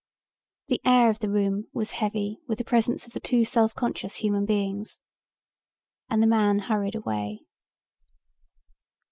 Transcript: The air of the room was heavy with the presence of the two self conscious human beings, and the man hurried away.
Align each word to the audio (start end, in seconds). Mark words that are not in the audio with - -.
The 0.69 0.81
air 0.83 1.11
of 1.11 1.19
the 1.19 1.29
room 1.29 1.67
was 1.75 1.91
heavy 1.91 2.39
with 2.47 2.57
the 2.57 2.63
presence 2.63 3.05
of 3.05 3.13
the 3.13 3.19
two 3.19 3.45
self 3.45 3.75
conscious 3.75 4.15
human 4.15 4.47
beings, 4.47 4.99
and 6.09 6.23
the 6.23 6.27
man 6.27 6.57
hurried 6.57 6.95
away. 6.95 7.41